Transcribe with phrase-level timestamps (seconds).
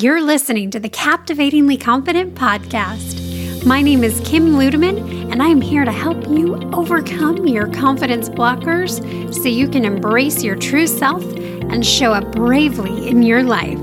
[0.00, 3.66] You're listening to the Captivatingly Confident podcast.
[3.66, 8.28] My name is Kim Ludeman, and I am here to help you overcome your confidence
[8.28, 9.02] blockers
[9.34, 13.80] so you can embrace your true self and show up bravely in your life.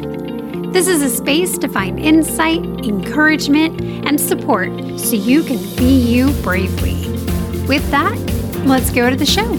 [0.72, 6.32] This is a space to find insight, encouragement, and support so you can be you
[6.44, 7.10] bravely.
[7.68, 8.18] With that,
[8.66, 9.54] let's go to the show.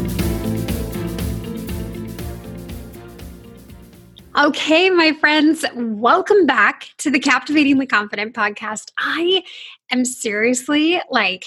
[4.38, 8.90] Okay, my friends, welcome back to the Captivatingly Confident podcast.
[8.98, 9.42] I
[9.90, 11.46] am seriously like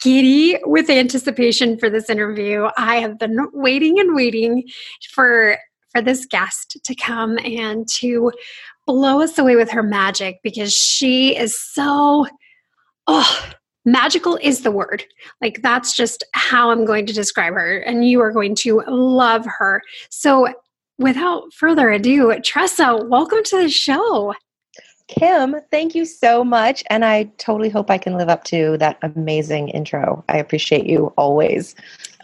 [0.00, 2.68] giddy with anticipation for this interview.
[2.76, 4.62] I have been waiting and waiting
[5.10, 5.56] for
[5.90, 8.30] for this guest to come and to
[8.86, 12.28] blow us away with her magic because she is so
[13.08, 13.50] oh
[13.84, 15.04] magical is the word
[15.40, 19.44] like that's just how i'm going to describe her and you are going to love
[19.44, 20.46] her so
[21.02, 24.34] without further ado, Tressa, welcome to the show.
[25.08, 26.82] Kim, thank you so much.
[26.88, 30.24] And I totally hope I can live up to that amazing intro.
[30.28, 31.74] I appreciate you always.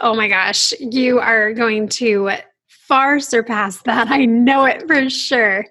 [0.00, 2.30] Oh my gosh, you are going to
[2.68, 4.08] far surpass that.
[4.08, 5.66] I know it for sure.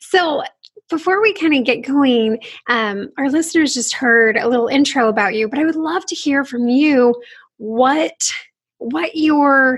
[0.00, 0.42] So,
[0.90, 5.34] before we kind of get going, um, our listeners just heard a little intro about
[5.34, 7.14] you, but I would love to hear from you
[7.58, 8.30] what
[8.78, 9.76] what your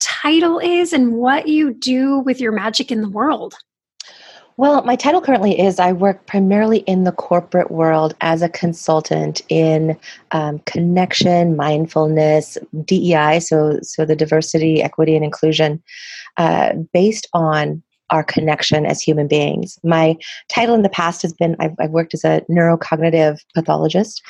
[0.00, 3.54] title is and what you do with your magic in the world.
[4.58, 9.40] Well, my title currently is I work primarily in the corporate world as a consultant
[9.48, 9.96] in
[10.32, 15.80] um, connection, mindfulness, DEI, so so the diversity, equity, and inclusion,
[16.38, 19.78] uh, based on our connection as human beings.
[19.84, 20.16] My
[20.48, 24.22] title in the past has been I've, I've, worked as a neurocognitive pathologist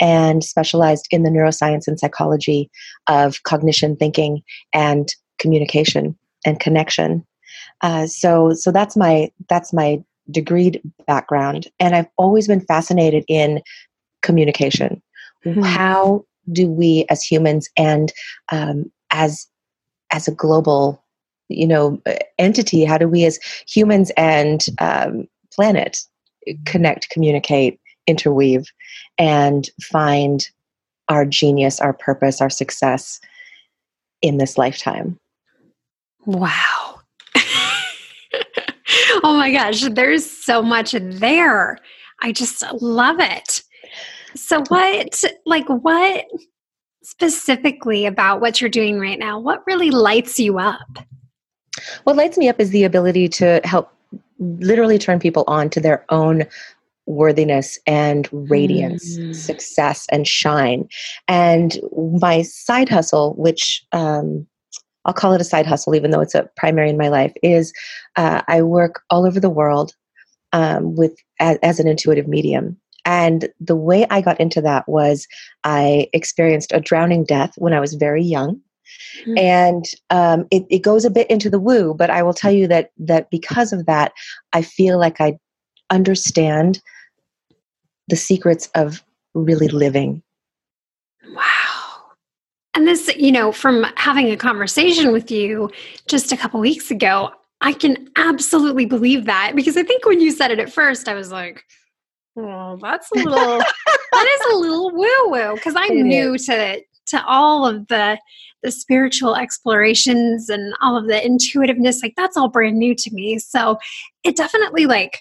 [0.00, 2.70] and specialized in the neuroscience and psychology
[3.06, 4.42] of cognition, thinking,
[4.74, 7.26] and communication and connection.
[7.80, 13.62] Uh, so, so that's my that's my degreed background, and I've always been fascinated in
[14.22, 15.02] communication.
[15.44, 15.62] Mm-hmm.
[15.62, 18.12] How do we, as humans, and
[18.50, 19.46] um, as
[20.12, 21.01] as a global
[21.48, 22.00] you know
[22.38, 25.98] entity how do we as humans and um, planet
[26.64, 28.66] connect communicate interweave
[29.18, 30.48] and find
[31.08, 33.20] our genius our purpose our success
[34.22, 35.18] in this lifetime?
[36.26, 37.00] Wow.
[39.24, 41.78] Oh my gosh there's so much there.
[42.22, 43.62] I just love it.
[44.34, 46.26] So what like what
[47.02, 50.98] specifically about what you're doing right now what really lights you up
[52.04, 53.92] what lights me up is the ability to help
[54.38, 56.44] literally turn people on to their own
[57.06, 59.34] worthiness and radiance, mm.
[59.34, 60.88] success and shine.
[61.28, 61.78] And
[62.16, 64.46] my side hustle, which um,
[65.04, 67.72] I'll call it a side hustle, even though it's a primary in my life, is
[68.16, 69.94] uh, I work all over the world
[70.52, 72.76] um, with as, as an intuitive medium.
[73.04, 75.26] And the way I got into that was
[75.64, 78.60] I experienced a drowning death when I was very young.
[79.20, 79.38] Mm-hmm.
[79.38, 82.66] And um, it, it goes a bit into the woo, but I will tell you
[82.68, 84.12] that that because of that,
[84.52, 85.38] I feel like I
[85.90, 86.80] understand
[88.08, 89.02] the secrets of
[89.34, 90.22] really living.
[91.28, 91.42] Wow.
[92.74, 95.70] And this, you know, from having a conversation with you
[96.08, 100.32] just a couple weeks ago, I can absolutely believe that because I think when you
[100.32, 101.64] said it at first, I was like,
[102.34, 107.24] well, that's a little, that is a little woo woo because I'm new to to
[107.26, 108.18] all of the
[108.62, 113.38] the spiritual explorations and all of the intuitiveness like that's all brand new to me
[113.38, 113.78] so
[114.24, 115.20] it definitely like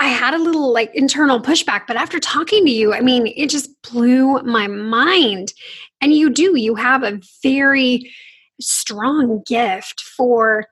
[0.00, 3.50] I had a little like internal pushback, but after talking to you, I mean, it
[3.50, 5.52] just blew my mind.
[6.00, 8.10] And you do, you have a very
[8.60, 10.66] strong gift for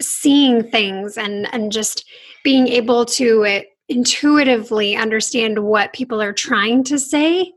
[0.00, 2.04] seeing things and and just
[2.44, 7.52] being able to uh, intuitively understand what people are trying to say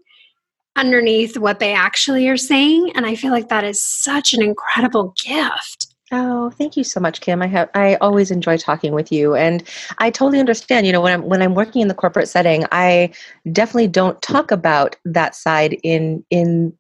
[0.80, 2.92] underneath what they actually are saying.
[2.96, 5.88] And I feel like that is such an incredible gift.
[6.12, 7.42] Oh, thank you so much, Kim.
[7.42, 9.64] I have I always enjoy talking with you, and
[10.00, 10.88] I totally understand.
[10.88, 13.14] You know, when I'm when I'm working in the corporate setting, I
[13.52, 16.74] definitely don't talk about that side in in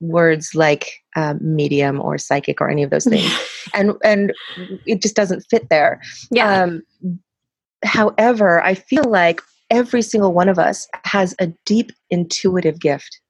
[0.00, 3.36] words like um, medium or psychic or any of those things,
[3.74, 4.32] and and
[4.86, 6.00] it just doesn't fit there.
[6.30, 6.62] Yeah.
[6.62, 6.82] Um,
[7.84, 9.40] however, I feel like
[9.70, 13.20] every single one of us has a deep intuitive gift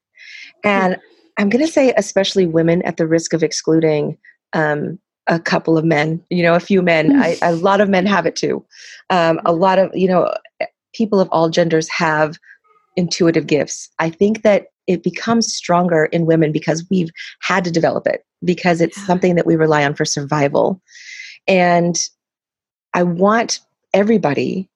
[0.64, 0.98] and
[1.38, 4.18] I'm going to say, especially women, at the risk of excluding
[4.52, 7.20] um, a couple of men, you know, a few men.
[7.20, 8.64] I, a lot of men have it too.
[9.10, 10.34] Um, a lot of, you know,
[10.94, 12.38] people of all genders have
[12.96, 13.88] intuitive gifts.
[13.98, 17.10] I think that it becomes stronger in women because we've
[17.40, 20.80] had to develop it, because it's something that we rely on for survival.
[21.46, 21.96] And
[22.94, 23.60] I want
[23.92, 24.68] everybody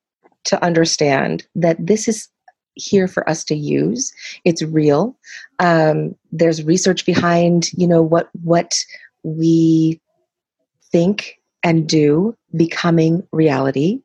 [0.45, 2.29] to understand that this is
[2.75, 4.13] here for us to use.
[4.45, 5.17] It's real.
[5.59, 8.79] Um, there's research behind, you know, what what
[9.23, 10.01] we
[10.91, 14.01] think and do becoming reality.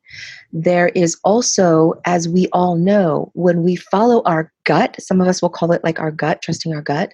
[0.52, 5.42] There is also, as we all know, when we follow our gut, some of us
[5.42, 7.12] will call it like our gut, trusting our gut,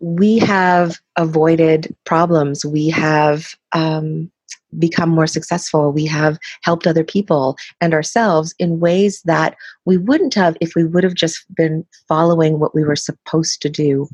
[0.00, 2.64] we have avoided problems.
[2.64, 4.30] We have um,
[4.78, 5.92] become more successful.
[5.92, 10.84] We have helped other people and ourselves in ways that we wouldn't have if we
[10.84, 14.08] would have just been following what we were supposed to do.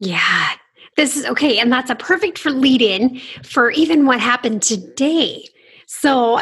[0.00, 0.50] Yeah,
[0.96, 1.58] this is okay.
[1.58, 5.46] And that's a perfect for lead in for even what happened today.
[5.86, 6.40] So,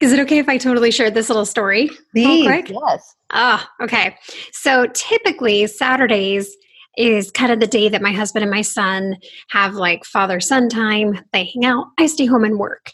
[0.00, 1.88] is it okay if I totally share this little story?
[2.12, 3.14] Please, yes.
[3.30, 4.16] Ah, okay.
[4.52, 6.56] So typically Saturdays
[6.96, 9.16] is kind of the day that my husband and my son
[9.50, 11.20] have like father son time.
[11.32, 11.86] They hang out.
[11.98, 12.90] I stay home and work.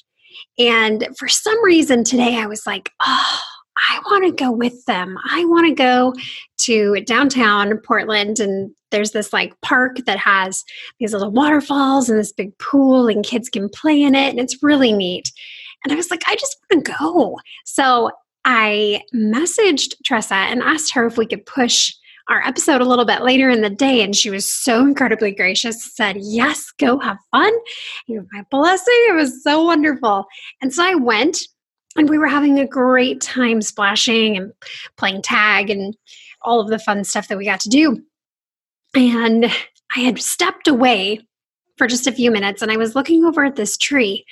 [0.59, 3.41] And for some reason today, I was like, oh,
[3.89, 5.17] I want to go with them.
[5.31, 6.15] I want to go
[6.63, 10.65] to downtown Portland and there's this like park that has
[10.99, 14.63] these little waterfalls and this big pool and kids can play in it and it's
[14.63, 15.33] really neat.
[15.85, 17.39] And I was like, I just want to go.
[17.65, 18.11] So
[18.45, 21.95] I messaged Tressa and asked her if we could push
[22.29, 25.95] our episode a little bit later in the day, and she was so incredibly gracious,
[25.95, 27.53] said, Yes, go have fun.
[28.07, 29.07] You my blessing.
[29.09, 30.27] It was so wonderful.
[30.61, 31.39] And so I went,
[31.97, 34.53] and we were having a great time splashing and
[34.97, 35.97] playing tag and
[36.43, 38.03] all of the fun stuff that we got to do.
[38.95, 39.47] And
[39.97, 41.21] I had stepped away
[41.81, 44.27] for just a few minutes and I was looking over at this tree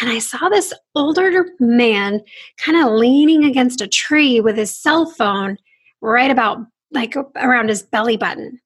[0.00, 2.22] and I saw this older man
[2.56, 5.58] kind of leaning against a tree with his cell phone
[6.00, 6.64] right about
[6.94, 8.60] like around his belly button.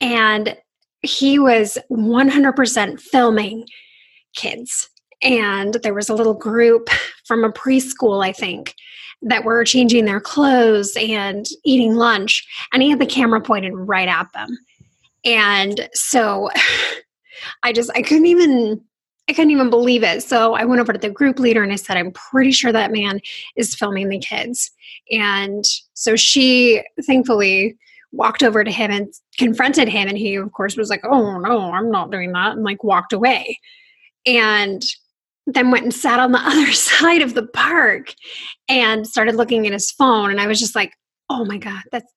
[0.00, 0.56] And
[1.02, 3.66] he was 100% filming
[4.34, 4.88] kids.
[5.22, 6.88] And there was a little group
[7.26, 8.74] from a preschool, I think,
[9.22, 12.46] that were changing their clothes and eating lunch.
[12.72, 14.58] And he had the camera pointed right at them.
[15.24, 16.50] And so
[17.62, 18.82] I just, I couldn't even
[19.28, 20.22] I couldn't even believe it.
[20.22, 22.92] So I went over to the group leader and I said, I'm pretty sure that
[22.92, 23.20] man
[23.56, 24.70] is filming the kids.
[25.10, 27.76] And so she thankfully
[28.12, 30.08] walked over to him and confronted him.
[30.08, 32.52] And he, of course, was like, Oh, no, I'm not doing that.
[32.52, 33.58] And like walked away.
[34.26, 34.84] And
[35.46, 38.14] then went and sat on the other side of the park
[38.68, 40.30] and started looking at his phone.
[40.30, 40.92] And I was just like,
[41.30, 42.12] Oh my God, that's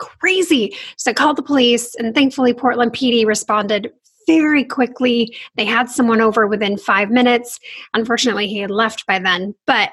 [0.00, 0.76] crazy.
[0.96, 3.92] So I called the police, and thankfully, Portland PD responded
[4.26, 5.36] very quickly.
[5.56, 7.58] They had someone over within five minutes.
[7.94, 9.54] Unfortunately, he had left by then.
[9.66, 9.90] But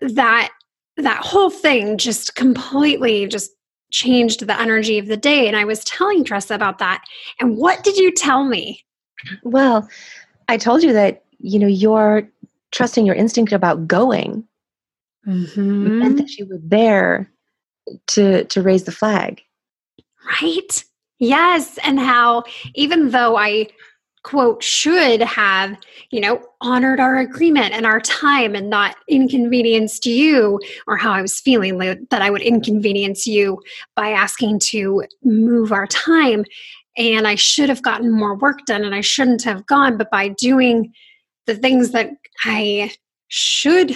[0.00, 0.50] that
[0.96, 3.50] that whole thing just completely just
[3.90, 5.46] changed the energy of the day.
[5.46, 7.04] And I was telling Tressa about that.
[7.40, 8.84] And what did you tell me?
[9.42, 9.88] Well,
[10.48, 12.28] I told you that, you know, you're
[12.72, 14.44] trusting your instinct about going
[15.26, 15.98] mm-hmm.
[15.98, 17.30] meant that you were there
[18.08, 19.42] to to raise the flag.
[20.42, 20.84] Right?
[21.18, 21.78] Yes.
[21.84, 22.44] And how
[22.74, 23.68] even though I
[24.24, 25.76] quote should have
[26.10, 31.20] you know honored our agreement and our time and not inconvenienced you or how i
[31.22, 33.60] was feeling that i would inconvenience you
[33.94, 36.42] by asking to move our time
[36.96, 40.28] and i should have gotten more work done and i shouldn't have gone but by
[40.28, 40.90] doing
[41.46, 42.10] the things that
[42.46, 42.90] i
[43.28, 43.94] should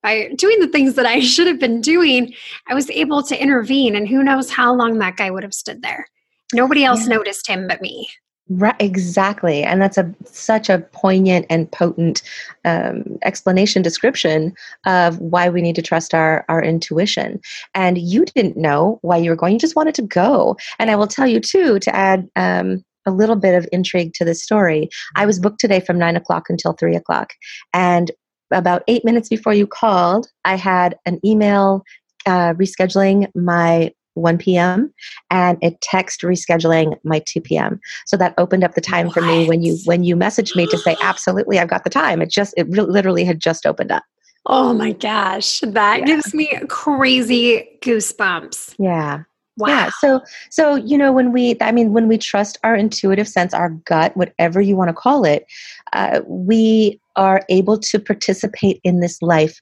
[0.00, 2.32] by doing the things that i should have been doing
[2.68, 5.82] i was able to intervene and who knows how long that guy would have stood
[5.82, 6.06] there
[6.52, 7.16] Nobody else yeah.
[7.16, 8.08] noticed him but me.
[8.48, 12.22] Right, exactly, and that's a such a poignant and potent
[12.64, 14.54] um, explanation description
[14.86, 17.40] of why we need to trust our our intuition.
[17.74, 20.56] And you didn't know why you were going; you just wanted to go.
[20.78, 24.24] And I will tell you too to add um, a little bit of intrigue to
[24.24, 24.90] this story.
[25.16, 27.32] I was booked today from nine o'clock until three o'clock,
[27.74, 28.12] and
[28.52, 31.82] about eight minutes before you called, I had an email
[32.26, 34.92] uh, rescheduling my 1 p.m.
[35.30, 37.80] and a text rescheduling my 2 p.m.
[38.06, 39.14] So that opened up the time what?
[39.14, 42.22] for me when you when you messaged me to say absolutely I've got the time.
[42.22, 44.02] It just it re- literally had just opened up.
[44.46, 46.04] Oh my gosh, that yeah.
[46.06, 48.76] gives me crazy goosebumps.
[48.78, 49.24] Yeah.
[49.58, 49.68] Wow.
[49.68, 49.90] Yeah.
[50.00, 50.20] So
[50.50, 54.16] so you know when we I mean when we trust our intuitive sense, our gut,
[54.16, 55.46] whatever you want to call it,
[55.92, 59.60] uh, we are able to participate in this life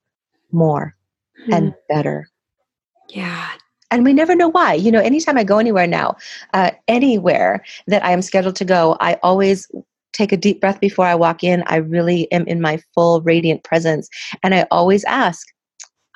[0.53, 0.95] more
[1.45, 1.53] hmm.
[1.53, 2.29] and better.
[3.09, 3.51] Yeah
[3.95, 4.75] and we never know why.
[4.75, 6.17] You know, anytime I go anywhere now,
[6.53, 9.71] uh, anywhere that I am scheduled to go, I always
[10.13, 11.63] take a deep breath before I walk in.
[11.67, 14.09] I really am in my full radiant presence.
[14.43, 15.47] And I always ask,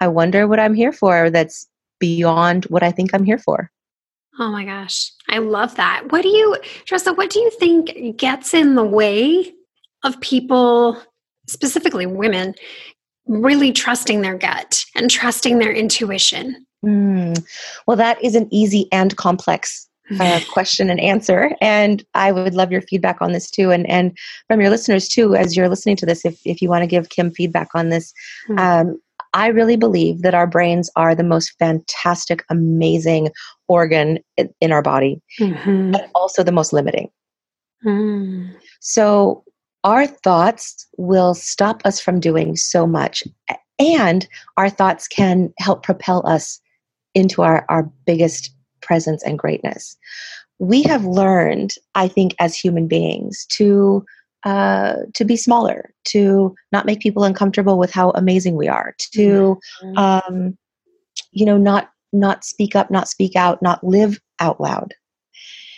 [0.01, 1.69] I wonder what I'm here for that's
[2.01, 3.71] beyond what I think I'm here for.
[4.41, 5.13] Oh my gosh.
[5.29, 6.11] I love that.
[6.11, 9.53] What do you, Tressa, what do you think gets in the way
[10.03, 11.01] of people,
[11.49, 12.55] specifically women,
[13.27, 16.67] really trusting their gut and trusting their intuition?
[16.85, 17.43] Mm.
[17.87, 19.89] Well, that is an easy and complex
[20.21, 21.55] uh, question and answer.
[21.61, 24.17] And I would love your feedback on this too, and and
[24.47, 26.25] from your listeners too, as you're listening to this.
[26.25, 28.13] If if you want to give Kim feedback on this,
[28.49, 28.59] mm-hmm.
[28.59, 29.01] um,
[29.35, 33.31] I really believe that our brains are the most fantastic, amazing
[33.69, 34.21] organ
[34.61, 35.93] in our body, mm-hmm.
[35.93, 37.11] but also the most limiting.
[37.85, 38.55] Mm.
[38.81, 39.45] So
[39.85, 43.23] our thoughts will stop us from doing so much,
[43.79, 46.61] and our thoughts can help propel us
[47.15, 49.97] into our, our biggest presence and greatness.
[50.59, 54.05] We have learned, I think, as human beings, to
[54.45, 59.59] uh, to be smaller, to not make people uncomfortable with how amazing we are, to
[59.83, 59.99] mm-hmm.
[59.99, 60.57] um,
[61.33, 64.95] you know, not not speak up, not speak out, not live out loud.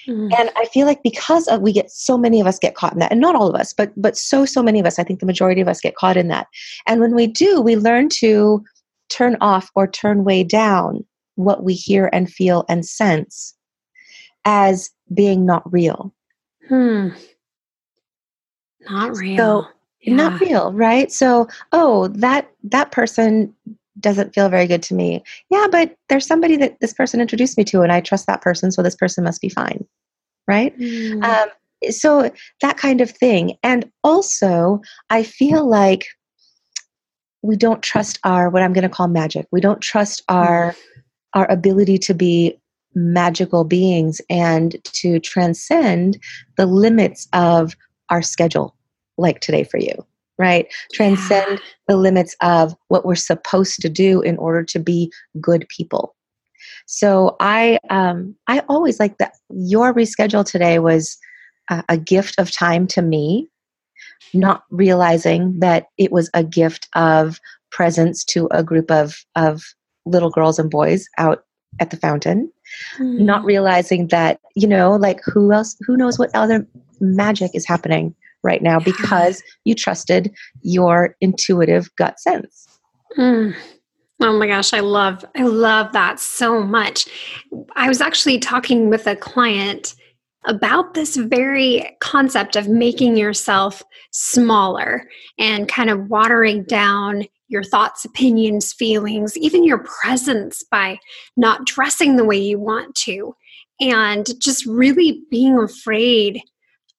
[0.09, 0.33] Mm.
[0.39, 2.99] And I feel like because of, we get so many of us get caught in
[3.01, 5.21] that, and not all of us, but but so so many of us, I think
[5.21, 6.47] the majority of us get caught in that.
[6.87, 8.63] And when we do, we learn to
[9.11, 11.05] turn off or turn way down
[11.45, 13.55] what we hear and feel and sense
[14.45, 16.15] as being not real.
[16.69, 17.09] Hmm.
[18.89, 19.37] Not real.
[19.37, 19.69] So,
[20.03, 20.15] yeah.
[20.15, 21.13] Not real, right?
[21.13, 23.55] So, oh, that that person
[23.99, 25.23] doesn't feel very good to me.
[25.51, 28.73] Yeah, but there's somebody that this person introduced me to, and I trust that person,
[28.73, 29.85] so this person must be fine,
[30.49, 30.77] right?
[30.79, 31.23] Mm.
[31.23, 31.49] Um,
[31.91, 32.31] so
[32.63, 34.81] that kind of thing, and also
[35.11, 36.07] I feel like
[37.43, 39.47] we don't trust our what I'm going to call magic.
[39.51, 40.77] We don't trust our mm
[41.35, 42.59] our ability to be
[42.95, 46.19] magical beings and to transcend
[46.57, 47.77] the limits of
[48.09, 48.75] our schedule,
[49.17, 49.95] like today for you,
[50.39, 50.67] right?
[50.93, 51.65] Transcend yeah.
[51.89, 56.17] the limits of what we're supposed to do in order to be good people.
[56.87, 59.35] So I, um, I always like that.
[59.51, 61.17] Your reschedule today was
[61.71, 63.49] a, a gift of time to me,
[64.35, 69.63] not realizing that it was a gift of presence to a group of of
[70.07, 71.45] little girls and boys out
[71.81, 72.51] at the fountain
[72.99, 73.21] mm.
[73.21, 76.67] not realizing that you know like who else who knows what other
[77.01, 82.67] magic is happening right now because you trusted your intuitive gut sense
[83.17, 83.55] mm.
[84.23, 87.09] Oh my gosh, I love I love that so much.
[87.75, 89.95] I was actually talking with a client
[90.47, 98.05] about this very concept of making yourself smaller and kind of watering down your thoughts,
[98.05, 100.99] opinions, feelings, even your presence by
[101.37, 103.35] not dressing the way you want to,
[103.81, 106.41] and just really being afraid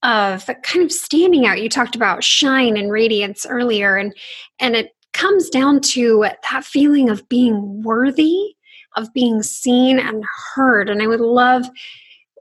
[0.04, 1.62] of kind of standing out.
[1.62, 4.14] You talked about shine and radiance earlier, and
[4.60, 8.56] and it comes down to that feeling of being worthy,
[8.98, 10.90] of being seen and heard.
[10.90, 11.66] And I would love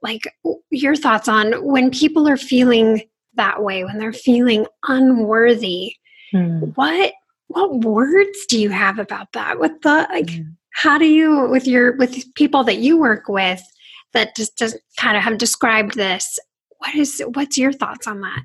[0.02, 0.22] like
[0.70, 3.02] your thoughts on when people are feeling
[3.34, 5.94] that way, when they're feeling unworthy.
[6.32, 6.60] Hmm.
[6.74, 7.12] What
[7.50, 10.54] what words do you have about that with the like mm.
[10.72, 13.60] how do you with your with people that you work with
[14.12, 16.38] that just, just kind of have described this
[16.78, 18.44] what is what's your thoughts on that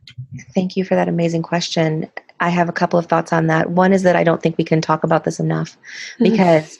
[0.55, 2.09] thank you for that amazing question
[2.39, 4.63] i have a couple of thoughts on that one is that i don't think we
[4.63, 5.77] can talk about this enough
[6.19, 6.31] mm-hmm.
[6.31, 6.79] because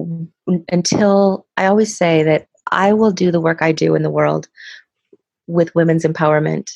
[0.00, 0.56] mm-hmm.
[0.68, 4.48] until i always say that i will do the work i do in the world
[5.48, 6.70] with women's empowerment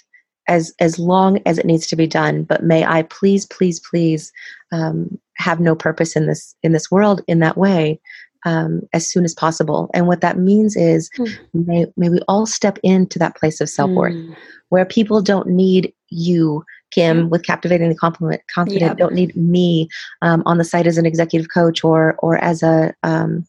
[0.49, 4.33] as as long as it needs to be done but may i please please please
[4.73, 8.01] um, have no purpose in this in this world in that way
[8.47, 11.39] um, as soon as possible and what that means is mm.
[11.55, 14.37] may, may we all step into that place of self-worth mm.
[14.69, 18.97] where people don't need you kim with captivating the compliment confident yep.
[18.99, 19.89] don't need me
[20.23, 23.47] um, on the site as an executive coach or or as a um,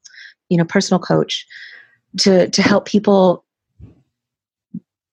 [0.50, 1.46] you know personal coach
[2.18, 3.44] to to help people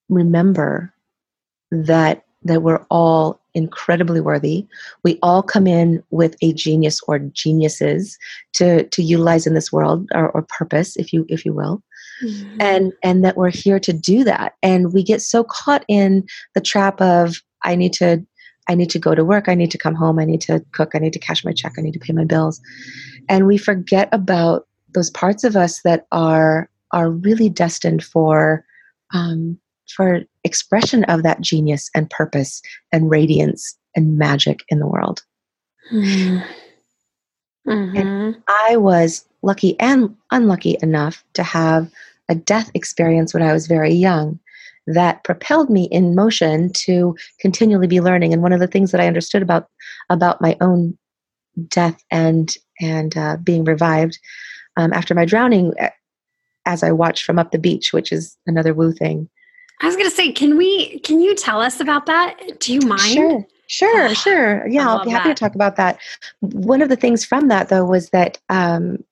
[0.09, 0.93] remember
[1.73, 4.67] that that we're all incredibly worthy.
[5.05, 8.19] We all come in with a genius or geniuses
[8.55, 11.83] to to utilize in this world or, or purpose, if you if you will.
[12.23, 12.57] Mm-hmm.
[12.61, 14.55] And and that we're here to do that.
[14.63, 16.25] And we get so caught in
[16.55, 18.25] the trap of I need to
[18.69, 20.93] I need to go to work, I need to come home, I need to cook,
[20.95, 22.61] I need to cash my check, I need to pay my bills.
[23.29, 28.65] And we forget about those parts of us that are are really destined for
[29.15, 29.59] um,
[29.93, 35.23] for expression of that genius and purpose and radiance and magic in the world.
[35.93, 37.97] Mm-hmm.
[37.97, 41.91] And I was lucky and unlucky enough to have
[42.29, 44.39] a death experience when I was very young
[44.87, 48.33] that propelled me in motion to continually be learning.
[48.33, 49.69] And one of the things that I understood about
[50.11, 50.97] about my own
[51.69, 54.19] death and and uh, being revived
[54.77, 55.73] um, after my drowning,
[56.67, 59.29] as I watched from up the beach, which is another woo thing,
[59.83, 61.01] I was going to say, can we?
[61.01, 62.61] Can you tell us about that?
[62.61, 63.01] Do you mind?
[63.01, 63.47] Sure.
[63.69, 64.69] Sure, oh, sure.
[64.69, 65.37] Yeah, I'll be happy that.
[65.37, 65.99] to talk about that.
[66.41, 69.03] One of the things from that, though, was that um,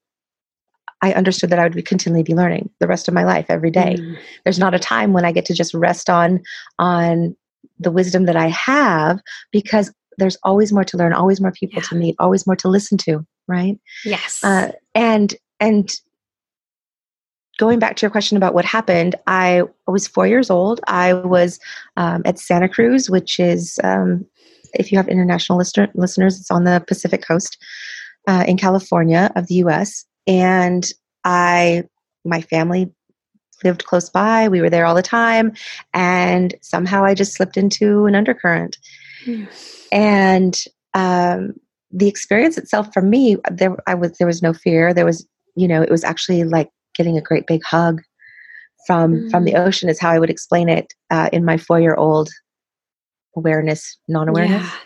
[1.01, 3.71] I understood that I would be continually be learning the rest of my life every
[3.71, 3.97] day.
[3.99, 4.19] Mm.
[4.45, 6.43] There's not a time when I get to just rest on
[6.79, 7.37] on
[7.79, 11.89] the wisdom that I have because there's always more to learn, always more people yeah.
[11.89, 13.79] to meet, always more to listen to, right?
[14.05, 14.45] Yes.
[14.45, 15.91] Uh, and and
[17.61, 20.81] going back to your question about what happened, I was four years old.
[20.89, 21.61] I was
[21.97, 24.27] um, at Santa Cruz, which is um,
[24.75, 27.57] if you have international listener, listeners, it's on the Pacific coast
[28.27, 30.89] uh, in California of the U.S and
[31.25, 31.85] I,
[32.25, 32.93] my family
[33.65, 34.49] lived close by.
[34.49, 35.53] We were there all the time,
[35.93, 38.79] and somehow I just slipped into an undercurrent.
[39.27, 39.49] Mm.
[39.93, 40.65] And
[40.95, 41.55] um,
[41.91, 44.95] the experience itself for me, there I was there was no fear.
[44.95, 45.27] There was,
[45.57, 48.03] you know, it was actually like getting a great big hug
[48.87, 49.31] from mm.
[49.31, 49.59] from the hmm.
[49.59, 49.89] ocean.
[49.89, 52.29] Is how I would explain it uh, in my four year old
[53.37, 54.63] awareness, non awareness.
[54.63, 54.77] Yeah.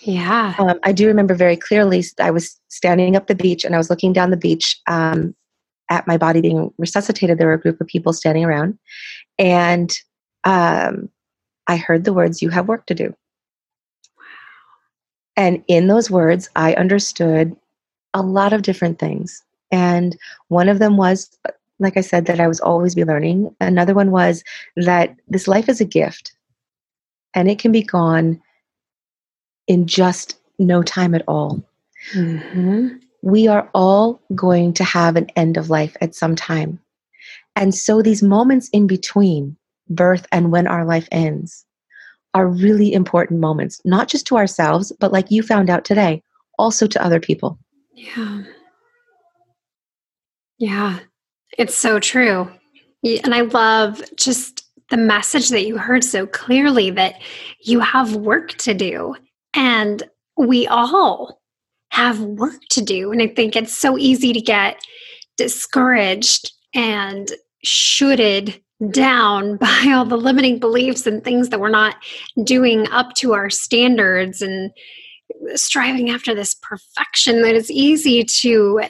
[0.00, 0.54] Yeah.
[0.58, 3.90] Um, I do remember very clearly, I was standing up the beach and I was
[3.90, 5.34] looking down the beach um,
[5.90, 7.36] at my body being resuscitated.
[7.36, 8.78] There were a group of people standing around.
[9.38, 9.92] And
[10.44, 11.08] um,
[11.66, 13.14] I heard the words, You have work to do.
[15.36, 17.54] And in those words, I understood
[18.14, 19.42] a lot of different things.
[19.70, 20.16] And
[20.48, 21.30] one of them was,
[21.78, 23.54] like I said, that I was always be learning.
[23.60, 24.42] Another one was
[24.76, 26.32] that this life is a gift
[27.34, 28.40] and it can be gone
[29.66, 31.62] in just no time at all.
[32.14, 32.96] Mm-hmm.
[33.22, 36.80] We are all going to have an end of life at some time.
[37.54, 39.56] And so these moments in between
[39.88, 41.64] birth and when our life ends
[42.34, 46.22] are really important moments, not just to ourselves, but like you found out today,
[46.58, 47.58] also to other people.
[47.92, 48.42] Yeah.
[50.58, 50.98] Yeah.
[51.56, 52.50] It's so true.
[53.04, 57.20] And I love just the message that you heard so clearly that
[57.60, 59.14] you have work to do
[59.54, 60.02] and
[60.36, 61.40] we all
[61.90, 63.12] have work to do.
[63.12, 64.78] And I think it's so easy to get
[65.36, 67.30] discouraged and
[67.64, 71.96] shooted down by all the limiting beliefs and things that we're not
[72.44, 74.70] doing up to our standards and
[75.54, 78.82] striving after this perfection that it's easy to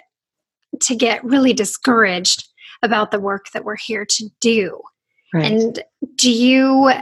[0.80, 2.47] to get really discouraged
[2.82, 4.80] about the work that we're here to do
[5.34, 5.50] right.
[5.50, 5.82] and
[6.16, 6.92] do you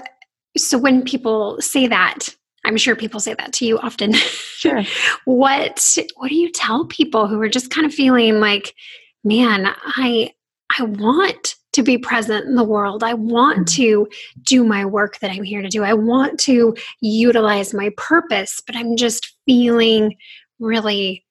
[0.56, 2.28] so when people say that
[2.66, 4.12] I'm sure people say that to you often.
[4.12, 4.82] Sure.
[5.24, 8.74] what what do you tell people who are just kind of feeling like,
[9.22, 10.32] man, I
[10.76, 13.04] I want to be present in the world.
[13.04, 13.82] I want mm-hmm.
[13.82, 14.08] to
[14.42, 15.84] do my work that I'm here to do.
[15.84, 20.16] I want to utilize my purpose, but I'm just feeling
[20.58, 21.25] really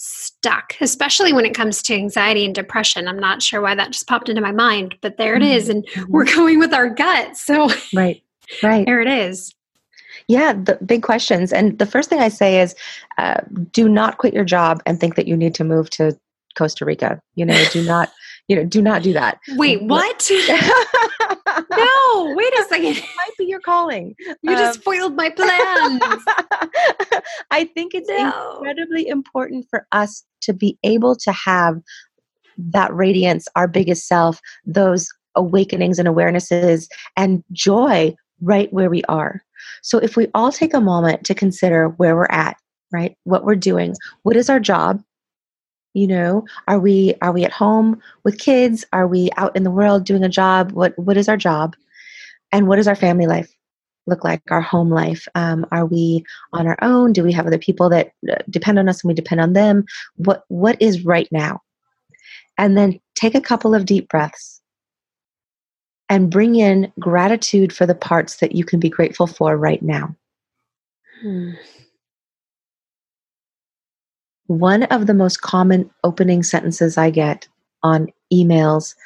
[0.00, 3.06] stuck, especially when it comes to anxiety and depression.
[3.06, 5.86] I'm not sure why that just popped into my mind, but there it is, and
[5.86, 6.10] mm-hmm.
[6.10, 7.36] we're going with our gut.
[7.36, 8.22] So, right,
[8.62, 9.54] right, there it is.
[10.26, 11.52] Yeah, the big questions.
[11.52, 12.74] And the first thing I say is
[13.18, 13.40] uh,
[13.72, 16.18] do not quit your job and think that you need to move to
[16.56, 17.20] Costa Rica.
[17.34, 18.10] You know, do not.
[18.50, 19.38] You know, do not do that.
[19.50, 20.28] Wait, what?
[21.70, 22.96] no, wait a second.
[22.96, 24.16] It might be your calling.
[24.42, 26.02] You um, just spoiled my plans.
[27.52, 28.56] I think it's no.
[28.56, 31.80] incredibly important for us to be able to have
[32.58, 39.42] that radiance, our biggest self, those awakenings and awarenesses and joy right where we are.
[39.84, 42.56] So if we all take a moment to consider where we're at,
[42.92, 43.16] right?
[43.22, 45.04] What we're doing, what is our job?
[45.94, 48.84] You know, are we are we at home with kids?
[48.92, 50.72] Are we out in the world doing a job?
[50.72, 51.74] What what is our job?
[52.52, 53.52] And what does our family life
[54.06, 54.42] look like?
[54.50, 55.26] Our home life?
[55.34, 57.12] Um, are we on our own?
[57.12, 59.84] Do we have other people that uh, depend on us and we depend on them?
[60.16, 61.60] What what is right now?
[62.56, 64.60] And then take a couple of deep breaths
[66.08, 70.14] and bring in gratitude for the parts that you can be grateful for right now.
[71.22, 71.52] Hmm.
[74.50, 77.46] One of the most common opening sentences I get
[77.84, 78.96] on emails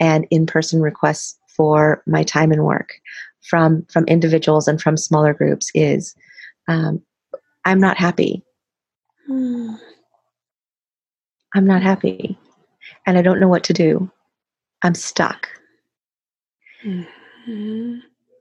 [0.00, 2.94] and in person requests for my time and work
[3.42, 6.14] from, from individuals and from smaller groups is
[6.68, 7.02] um,
[7.66, 8.42] I'm not happy.
[9.26, 9.74] Hmm.
[11.54, 12.38] I'm not happy.
[13.04, 14.10] And I don't know what to do.
[14.80, 15.50] I'm stuck.
[16.82, 17.96] Mm-hmm.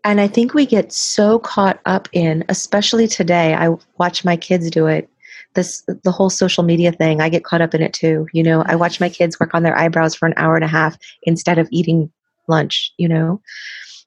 [0.06, 4.70] And I think we get so caught up in, especially today, I watch my kids
[4.70, 5.10] do it.
[5.56, 8.28] This the whole social media thing, I get caught up in it too.
[8.34, 10.68] You know, I watch my kids work on their eyebrows for an hour and a
[10.68, 12.12] half instead of eating
[12.48, 13.42] lunch, you know.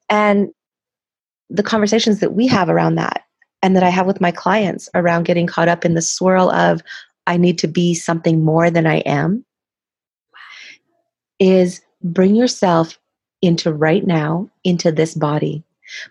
[0.09, 0.49] And
[1.49, 3.23] the conversations that we have around that
[3.63, 6.83] and that I have with my clients around getting caught up in the swirl of
[7.27, 9.45] I need to be something more than I am
[11.39, 12.99] is bring yourself
[13.43, 15.63] into right now, into this body.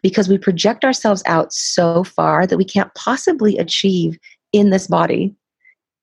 [0.02, 4.18] because we project ourselves out so far that we can't possibly achieve
[4.56, 5.36] in this body,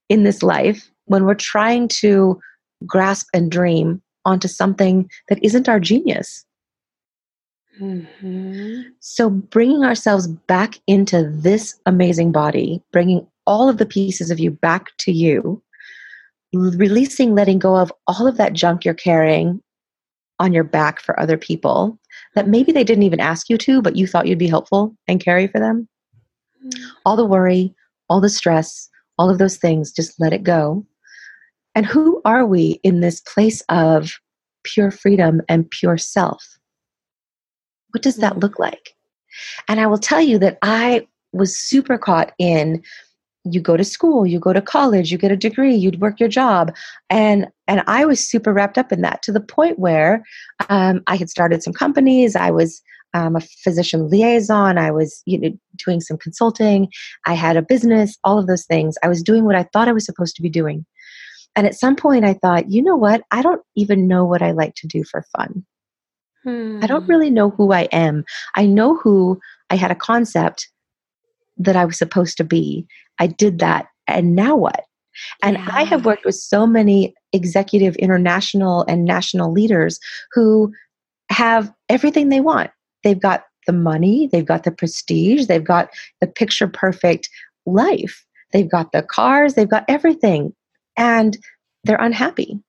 [0.08, 2.38] in this life, when we're trying to
[2.86, 6.44] grasp and dream onto something that isn't our genius.
[7.80, 8.82] Mm-hmm.
[9.00, 14.50] So, bringing ourselves back into this amazing body, bringing all of the pieces of you
[14.50, 15.62] back to you,
[16.52, 19.62] releasing, letting go of all of that junk you're carrying
[20.38, 21.98] on your back for other people
[22.34, 25.24] that maybe they didn't even ask you to, but you thought you'd be helpful and
[25.24, 25.88] carry for them.
[26.64, 26.84] Mm-hmm.
[27.06, 27.74] All the worry,
[28.12, 30.84] all the stress, all of those things, just let it go.
[31.74, 34.12] And who are we in this place of
[34.64, 36.44] pure freedom and pure self?
[37.92, 38.42] What does that mm.
[38.42, 38.90] look like?
[39.66, 42.82] And I will tell you that I was super caught in
[43.44, 46.28] you go to school, you go to college, you get a degree, you'd work your
[46.28, 46.72] job,
[47.08, 50.22] and and I was super wrapped up in that to the point where
[50.68, 52.36] um, I had started some companies.
[52.36, 52.82] I was
[53.14, 54.78] um, a physician liaison.
[54.78, 56.88] I was you know doing some consulting.
[57.26, 58.18] I had a business.
[58.24, 58.96] All of those things.
[59.02, 60.84] I was doing what I thought I was supposed to be doing.
[61.54, 63.22] And at some point, I thought, you know what?
[63.30, 65.64] I don't even know what I like to do for fun.
[66.44, 66.80] Hmm.
[66.82, 67.10] I don't hmm.
[67.10, 68.24] really know who I am.
[68.54, 69.38] I know who
[69.70, 70.68] I had a concept
[71.58, 72.86] that I was supposed to be.
[73.18, 73.86] I did that.
[74.06, 74.84] And now what?
[75.42, 75.68] And yeah.
[75.70, 79.98] I have worked with so many executive international and national leaders
[80.32, 80.72] who
[81.30, 82.70] have everything they want.
[83.04, 87.28] They've got the money, they've got the prestige, they've got the picture perfect
[87.66, 90.52] life, they've got the cars, they've got everything,
[90.96, 91.38] and
[91.84, 92.60] they're unhappy.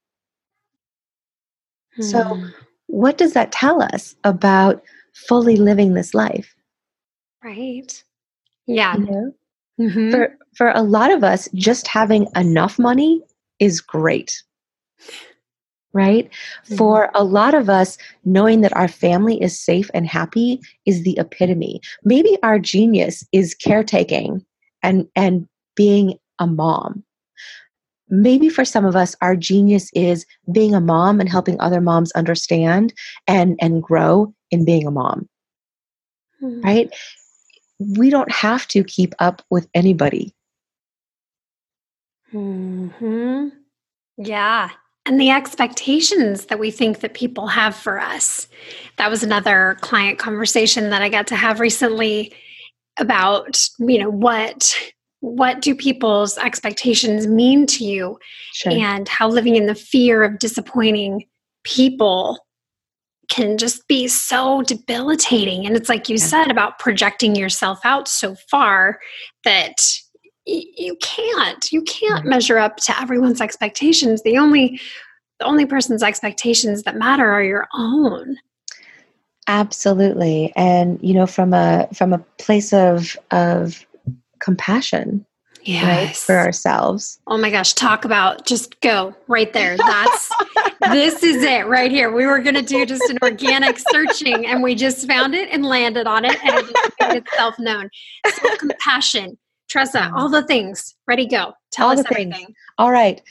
[1.96, 2.02] Hmm.
[2.02, 2.44] So,
[2.88, 6.54] what does that tell us about fully living this life?
[7.44, 8.04] Right.
[8.68, 8.96] Yeah.
[8.96, 9.34] You know?
[9.80, 10.12] mm-hmm.
[10.12, 13.22] For for a lot of us, just having enough money
[13.60, 14.44] is great.
[15.94, 16.30] Right?
[16.66, 16.76] Mm-hmm.
[16.76, 21.18] For a lot of us, knowing that our family is safe and happy is the
[21.20, 21.82] epitome.
[22.04, 24.44] Maybe our genius is caretaking
[24.82, 27.04] and and being a mom
[28.14, 32.12] maybe for some of us our genius is being a mom and helping other moms
[32.12, 32.94] understand
[33.28, 35.28] and and grow in being a mom
[36.42, 36.62] mm-hmm.
[36.62, 36.94] right
[37.98, 40.34] we don't have to keep up with anybody
[42.32, 43.48] hmm
[44.18, 44.70] yeah
[45.06, 48.48] and the expectations that we think that people have for us
[48.98, 52.34] that was another client conversation that i got to have recently
[53.00, 54.76] about you know what
[55.20, 58.20] what do people's expectations mean to you
[58.54, 58.72] sure.
[58.74, 61.26] and how living in the fear of disappointing
[61.64, 62.38] people
[63.30, 66.26] can just be so debilitating and it's like you yeah.
[66.26, 69.00] said about projecting yourself out so far
[69.46, 69.76] that
[70.46, 71.72] you can't.
[71.72, 72.30] You can't mm-hmm.
[72.30, 74.24] measure up to everyone's expectations.
[74.24, 74.80] The only
[75.40, 78.38] the only person's expectations that matter are your own.
[79.48, 80.54] Absolutely.
[80.56, 83.86] And you know from a from a place of of
[84.40, 85.26] compassion
[85.64, 85.84] yes.
[85.84, 87.20] right for ourselves.
[87.28, 89.78] Oh my gosh talk about just go right there.
[89.78, 90.30] That's
[90.92, 92.12] this is it right here.
[92.12, 95.66] We were going to do just an organic searching and we just found it and
[95.66, 97.90] landed on it and it just made itself known
[98.30, 99.38] so compassion
[99.74, 100.96] tressa all the things.
[101.08, 101.54] Ready go.
[101.72, 102.58] Tell all us everything things.
[102.78, 103.22] all right.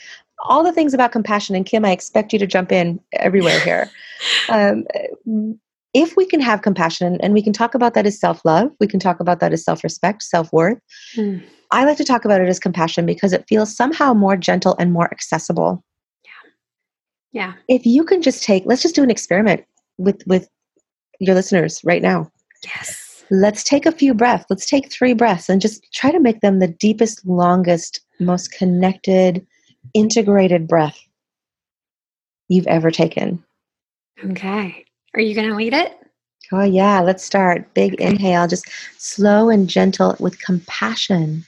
[0.45, 3.89] All the things about compassion and kim i expect you to jump in everywhere here.
[4.47, 4.85] Um,
[5.93, 8.99] if we can have compassion and we can talk about that as self-love we can
[8.99, 10.77] talk about that as self-respect self-worth.
[11.17, 11.43] Mm.
[11.71, 14.93] i like to talk about it as compassion because it feels somehow more gentle and
[14.93, 15.83] more accessible.
[16.23, 17.41] Yeah.
[17.41, 17.53] Yeah.
[17.67, 19.65] If you can just take let's just do an experiment
[19.97, 20.47] with with
[21.19, 22.31] your listeners right now.
[22.63, 26.41] Yes let's take a few breaths let's take three breaths and just try to make
[26.41, 29.45] them the deepest longest most connected
[29.93, 30.99] integrated breath
[32.47, 33.43] you've ever taken
[34.25, 35.95] okay are you going to lead it?
[36.51, 37.01] Oh, yeah.
[37.01, 37.73] Let's start.
[37.73, 41.45] Big inhale, just slow and gentle with compassion.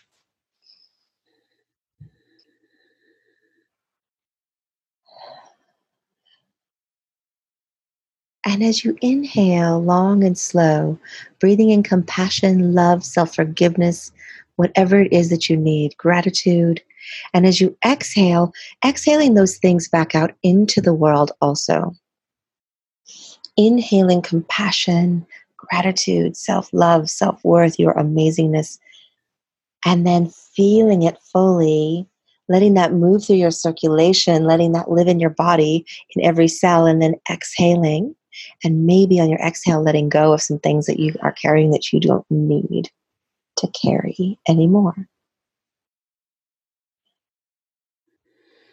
[8.46, 11.00] And as you inhale long and slow,
[11.40, 14.12] breathing in compassion, love, self forgiveness,
[14.56, 16.82] whatever it is that you need, gratitude.
[17.34, 18.54] And as you exhale,
[18.86, 21.96] exhaling those things back out into the world also
[23.58, 25.26] inhaling compassion,
[25.58, 28.80] gratitude, self love, self worth, your amazingness,
[29.86, 32.08] and then feeling it fully,
[32.50, 36.86] letting that move through your circulation, letting that live in your body in every cell,
[36.86, 38.16] and then exhaling.
[38.64, 41.92] And maybe on your exhale, letting go of some things that you are carrying that
[41.92, 42.90] you don't need
[43.58, 45.08] to carry anymore.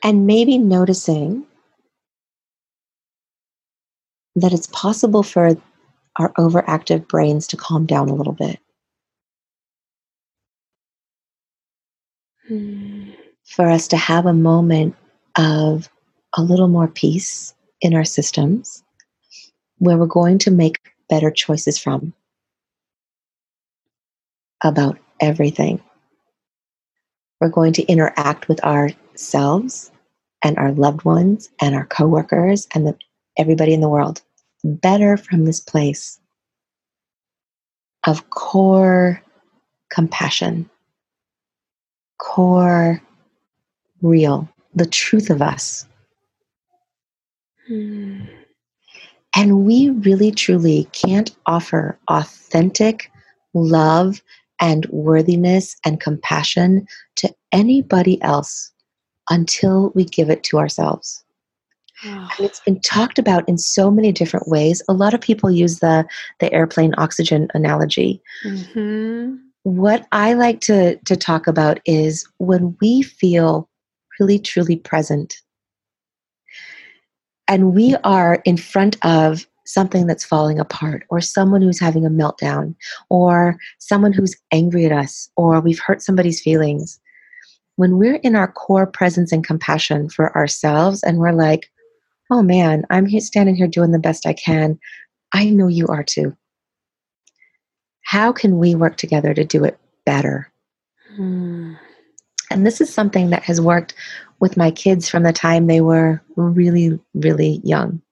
[0.03, 1.47] And maybe noticing
[4.35, 5.57] that it's possible for
[6.17, 8.59] our overactive brains to calm down a little bit.
[12.51, 13.15] Mm.
[13.45, 14.97] For us to have a moment
[15.37, 15.89] of
[16.37, 18.83] a little more peace in our systems
[19.83, 22.13] where we're going to make better choices from
[24.63, 25.83] about everything.
[27.41, 29.91] We're going to interact with ourselves
[30.41, 32.97] and our loved ones and our coworkers and the,
[33.37, 34.23] everybody in the world
[34.63, 36.21] better from this place
[38.07, 39.21] of core
[39.91, 40.71] compassion,
[42.19, 43.03] core
[44.01, 45.87] real, the truth of us.
[47.69, 48.42] Mm.
[49.35, 53.11] And we really truly can't offer authentic
[53.55, 54.23] love
[54.61, 58.71] and worthiness and compassion to anybody else
[59.31, 61.25] until we give it to ourselves.
[62.05, 64.83] And it's been talked about in so many different ways.
[64.89, 66.05] A lot of people use the,
[66.41, 68.21] the airplane oxygen analogy.
[68.45, 69.39] Mhm.
[69.63, 73.69] What I like to, to talk about is when we feel
[74.19, 75.37] really, truly present
[77.49, 82.11] and we are in front of something that's falling apart or someone who's having a
[82.11, 82.75] meltdown
[83.11, 86.99] or someone who's angry at us or we've hurt somebody's feelings.
[87.77, 91.71] When we're in our core presence and compassion for ourselves and we're like
[92.31, 94.79] oh man i'm here standing here doing the best i can.
[95.33, 96.37] I know you are too.
[98.03, 100.53] How can we work together to do it better?
[101.19, 101.79] Mm.
[102.53, 103.95] And this is something that has worked
[104.41, 108.03] with my kids from the time they were really, really young.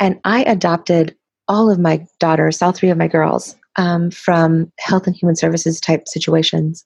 [0.00, 1.16] And I adopted
[1.48, 5.80] all of my daughters, all three of my girls, um, from health and human services
[5.80, 6.84] type situations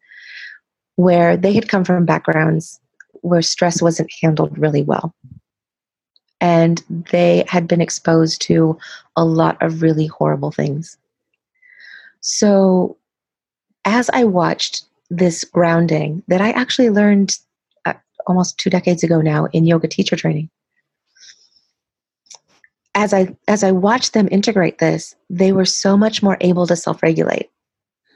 [0.97, 2.81] where they had come from backgrounds
[3.23, 5.15] where stress wasn't handled really well.
[6.41, 8.79] And they had been exposed to
[9.17, 10.97] a lot of really horrible things.
[12.21, 12.97] So,
[13.85, 17.37] as I watched this grounding that I actually learned
[17.85, 17.93] uh,
[18.27, 20.49] almost two decades ago now in yoga teacher training.
[22.95, 26.77] As I as I watched them integrate this, they were so much more able to
[26.77, 27.51] self-regulate,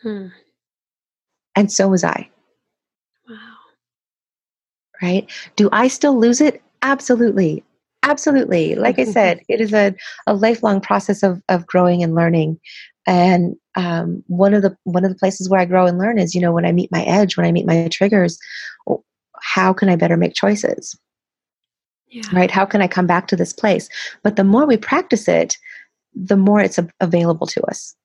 [0.03, 0.29] Hmm.
[1.55, 2.29] and so was I.
[3.29, 3.37] Wow.
[5.03, 5.31] Right?
[5.57, 6.63] Do I still lose it?
[6.83, 7.65] Absolutely,
[8.03, 8.75] absolutely.
[8.75, 9.95] Like I said, it is a,
[10.27, 12.59] a lifelong process of of growing and learning.
[13.07, 16.35] And um, one of the one of the places where I grow and learn is,
[16.35, 18.39] you know, when I meet my edge, when I meet my triggers,
[19.41, 20.99] how can I better make choices?
[22.09, 22.23] Yeah.
[22.33, 23.89] right how can i come back to this place
[24.23, 25.59] but the more we practice it
[26.15, 27.97] the more it's a- available to us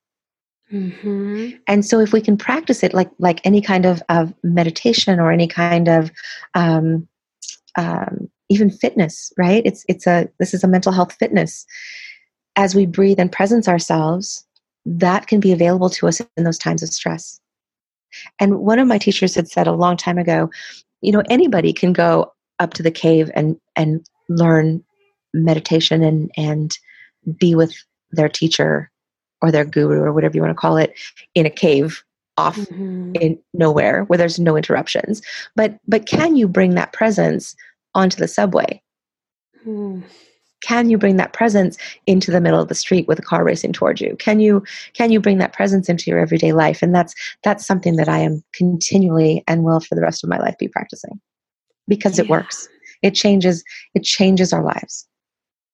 [0.73, 1.59] Mhm.
[1.67, 5.31] and so if we can practice it like like any kind of, of meditation or
[5.31, 6.11] any kind of
[6.55, 7.07] um,
[7.77, 11.65] um, even fitness right it's it's a this is a mental health fitness
[12.55, 14.45] as we breathe and presence ourselves
[14.85, 17.39] that can be available to us in those times of stress
[18.39, 20.49] and one of my teachers had said a long time ago
[21.01, 24.83] you know anybody can go up to the cave and and learn
[25.33, 26.77] meditation and and
[27.39, 27.73] be with
[28.11, 28.89] their teacher
[29.41, 30.93] or their guru or whatever you want to call it
[31.35, 32.03] in a cave
[32.37, 33.15] off Mhm.
[33.19, 35.21] in nowhere where there's no interruptions
[35.55, 37.55] but but can you bring that presence
[37.95, 38.81] onto the subway
[39.65, 40.03] Mm.
[40.61, 43.73] Can you bring that presence into the middle of the street with a car racing
[43.73, 47.13] towards you can you can you bring that presence into your everyday life and that's
[47.43, 50.67] that's something that i am continually and will for the rest of my life be
[50.67, 51.19] practicing
[51.87, 52.67] because it works
[53.01, 53.63] it changes
[53.95, 55.07] it changes our lives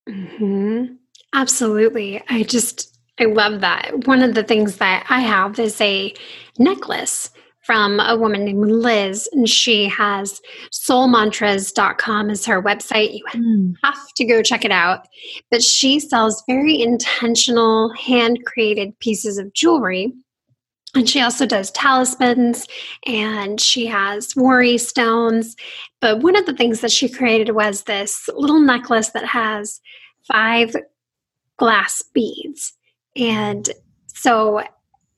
[0.07, 0.97] Mhm.
[1.33, 2.23] Absolutely.
[2.29, 4.07] I just, I love that.
[4.07, 6.13] One of the things that I have is a
[6.57, 7.31] necklace
[7.67, 13.13] from a woman named Liz, and she has soulmantras.com is her website.
[13.13, 13.71] You hmm.
[13.83, 15.05] have to go check it out.
[15.51, 20.13] But she sells very intentional, hand created pieces of jewelry.
[20.95, 22.67] And she also does talismans
[23.05, 25.57] and she has worry stones.
[25.99, 29.81] But one of the things that she created was this little necklace that has
[30.25, 30.73] five
[31.57, 32.73] glass beads.
[33.17, 33.69] And
[34.07, 34.63] so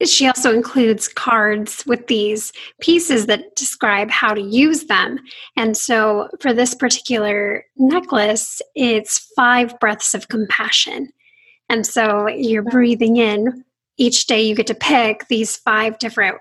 [0.05, 5.19] she also includes cards with these pieces that describe how to use them.
[5.57, 11.09] And so for this particular necklace, it's five breaths of compassion.
[11.67, 13.63] And so you're breathing in
[13.97, 16.38] each day, you get to pick these five different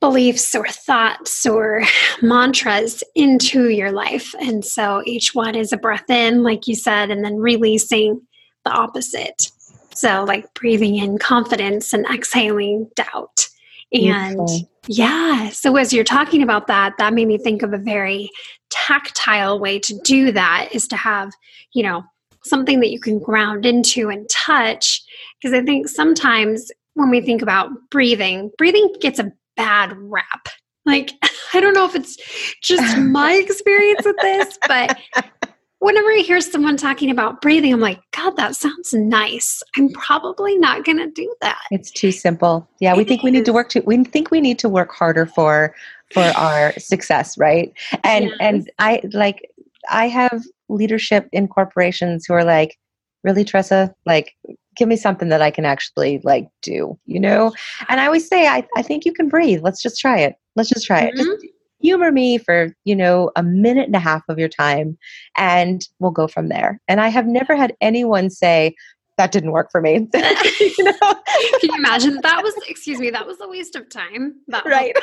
[0.00, 1.82] beliefs or thoughts or
[2.22, 4.34] mantras into your life.
[4.40, 8.20] And so each one is a breath in, like you said, and then releasing
[8.64, 9.50] the opposite.
[9.94, 13.48] So, like breathing in confidence and exhaling doubt.
[13.92, 14.70] And Beautiful.
[14.86, 18.30] yeah, so as you're talking about that, that made me think of a very
[18.70, 21.30] tactile way to do that is to have,
[21.74, 22.02] you know,
[22.44, 25.02] something that you can ground into and touch.
[25.40, 30.48] Because I think sometimes when we think about breathing, breathing gets a bad rap.
[30.84, 31.12] Like,
[31.54, 32.16] I don't know if it's
[32.62, 34.98] just my experience with this, but
[35.82, 39.62] whenever I hear someone talking about breathing, I'm like, God, that sounds nice.
[39.76, 41.60] I'm probably not going to do that.
[41.72, 42.68] It's too simple.
[42.80, 45.26] Yeah, we think we need to work to we think we need to work harder
[45.26, 45.74] for
[46.12, 47.72] for our success, right?
[48.04, 48.36] And yes.
[48.40, 49.50] and I like
[49.90, 52.78] I have leadership in corporations who are like,
[53.24, 54.34] really, Tressa, like
[54.76, 57.52] give me something that I can actually like do, you know?
[57.88, 59.60] And I always say, I, I think you can breathe.
[59.62, 60.36] Let's just try it.
[60.56, 61.08] Let's just try mm-hmm.
[61.08, 61.16] it.
[61.16, 61.46] Just mm-hmm.
[61.82, 64.96] Humor me for, you know, a minute and a half of your time
[65.36, 66.80] and we'll go from there.
[66.88, 68.74] And I have never had anyone say,
[69.18, 69.92] that didn't work for me.
[70.60, 70.92] you know?
[70.98, 72.18] Can you imagine?
[72.22, 74.36] That was, excuse me, that was a waste of time.
[74.48, 74.96] That right.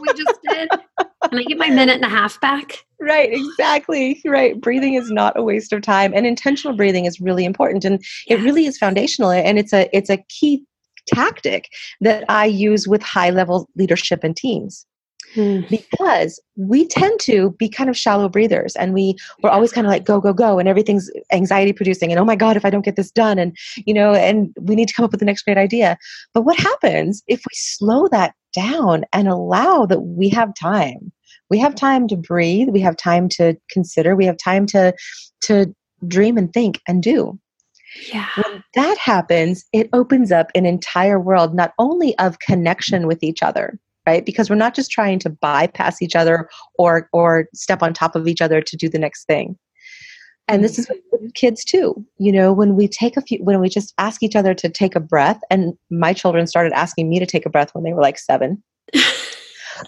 [0.00, 0.70] we just did.
[1.28, 2.84] Can I get my minute and a half back?
[2.98, 4.20] Right, exactly.
[4.24, 4.58] Right.
[4.60, 6.12] Breathing is not a waste of time.
[6.14, 7.84] And intentional breathing is really important.
[7.84, 9.30] And it really is foundational.
[9.30, 10.64] And it's a it's a key
[11.06, 11.68] tactic
[12.00, 14.86] that I use with high level leadership and teams.
[15.34, 15.60] Hmm.
[15.70, 19.90] Because we tend to be kind of shallow breathers and we we're always kind of
[19.90, 22.84] like go go go and everything's anxiety producing and oh my god if I don't
[22.84, 25.42] get this done and you know and we need to come up with the next
[25.42, 25.96] great idea.
[26.34, 31.12] But what happens if we slow that down and allow that we have time?
[31.48, 34.94] We have time to breathe, we have time to consider, we have time to
[35.42, 35.72] to
[36.08, 37.38] dream and think and do.
[38.12, 38.26] Yeah.
[38.36, 43.42] When that happens, it opens up an entire world not only of connection with each
[43.42, 44.24] other, right?
[44.24, 48.26] Because we're not just trying to bypass each other or or step on top of
[48.26, 49.58] each other to do the next thing.
[50.48, 52.04] And this is with kids too.
[52.18, 54.96] You know when we take a few when we just ask each other to take
[54.96, 58.02] a breath and my children started asking me to take a breath when they were
[58.02, 58.62] like seven.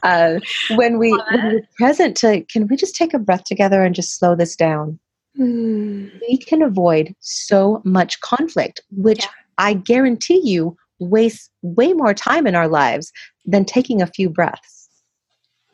[0.04, 0.38] Uh,
[0.76, 4.18] when we when we're present to can we just take a breath together and just
[4.18, 4.98] slow this down?
[5.38, 6.10] Mm.
[6.28, 9.30] we can avoid so much conflict which yeah.
[9.56, 13.10] i guarantee you wastes way more time in our lives
[13.44, 14.88] than taking a few breaths.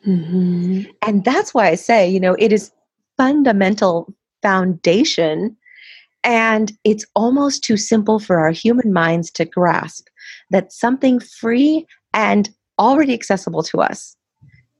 [0.05, 0.89] Mm-hmm.
[1.01, 2.71] And that's why I say, you know, it is
[3.17, 5.57] fundamental foundation
[6.23, 10.07] and it's almost too simple for our human minds to grasp
[10.49, 14.15] that something free and already accessible to us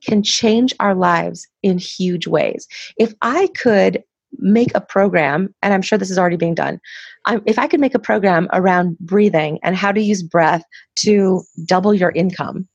[0.03, 2.67] can change our lives in huge ways.
[2.97, 4.03] If I could
[4.37, 6.79] make a program, and I'm sure this is already being done,
[7.45, 10.63] if I could make a program around breathing and how to use breath
[10.97, 12.67] to double your income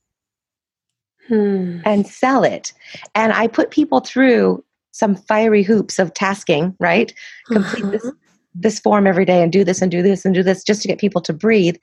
[1.29, 1.81] hmm.
[1.85, 2.73] and sell it,
[3.15, 7.13] and I put people through some fiery hoops of tasking, right?
[7.47, 8.13] Complete this uh-huh.
[8.55, 10.89] this form every day and do this and do this and do this just to
[10.89, 11.77] get people to breathe.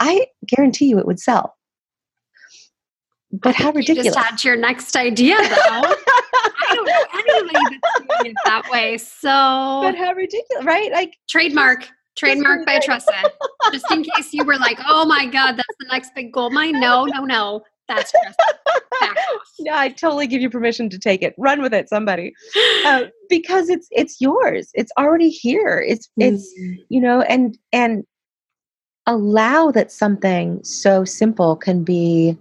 [0.00, 1.56] I guarantee you it would sell.
[3.30, 4.06] But how ridiculous!
[4.06, 5.44] You just had your next idea, though.
[5.50, 8.96] I don't know anybody that's doing it that way.
[8.96, 10.90] So, but how ridiculous, right?
[10.92, 11.88] Like trademark.
[12.16, 13.12] Trademark by Tressa.
[13.72, 16.80] Just in case you were like, oh my God, that's the next big gold mine.
[16.80, 17.62] No, no, no.
[17.88, 18.12] That's.
[19.60, 21.34] No, I totally give you permission to take it.
[21.36, 22.32] Run with it, somebody.
[22.84, 24.70] Uh, because it's it's yours.
[24.74, 25.84] It's already here.
[25.86, 26.76] It's it's mm.
[26.88, 28.04] you know, and and
[29.06, 32.36] allow that something so simple can be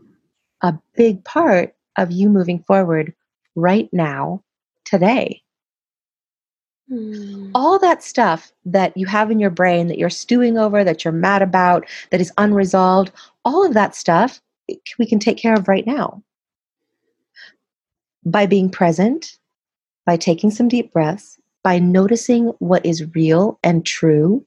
[0.62, 3.14] a big part of you moving forward
[3.56, 4.44] right now,
[4.86, 5.42] today.
[6.92, 7.52] Mm.
[7.56, 11.12] All that stuff that you have in your brain that you're stewing over, that you're
[11.12, 13.12] mad about, that is unresolved,
[13.44, 14.40] all of that stuff
[15.00, 16.22] we can take care of right now.
[18.26, 19.38] By being present,
[20.06, 24.46] by taking some deep breaths, by noticing what is real and true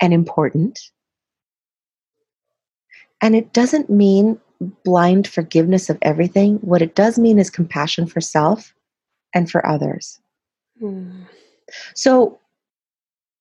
[0.00, 0.78] and important.
[3.20, 4.40] And it doesn't mean
[4.84, 6.56] blind forgiveness of everything.
[6.56, 8.74] What it does mean is compassion for self
[9.34, 10.20] and for others.
[10.80, 11.26] Mm.
[11.94, 12.38] So,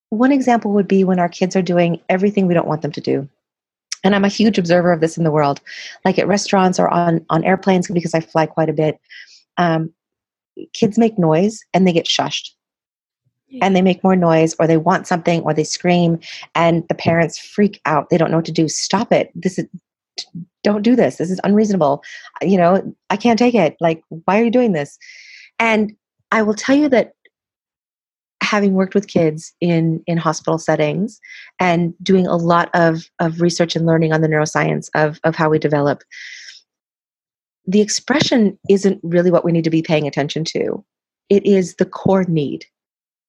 [0.10, 3.02] one example would be when our kids are doing everything we don't want them to
[3.02, 3.30] do.
[4.04, 5.62] And I'm a huge observer of this in the world,
[6.06, 9.00] like at restaurants or on, on airplanes, because I fly quite a bit.
[9.58, 9.94] Um,
[10.74, 12.52] kids make noise and they get shushed.
[13.62, 16.22] And they make more noise, or they want something, or they scream,
[16.56, 18.10] and the parents freak out.
[18.10, 18.70] They don't know what to do.
[18.70, 19.30] Stop it.
[19.36, 19.66] This is
[20.64, 21.18] don't do this.
[21.18, 22.02] This is unreasonable.
[22.42, 23.76] You know, I can't take it.
[23.82, 24.98] Like, why are you doing this?
[25.60, 25.94] And
[26.32, 27.14] I will tell you that
[28.52, 31.22] having worked with kids in in hospital settings
[31.58, 35.50] and doing a lot of of research and learning on the neuroscience of of how
[35.50, 36.04] we develop
[37.66, 40.84] the expression isn't really what we need to be paying attention to
[41.30, 42.66] it is the core need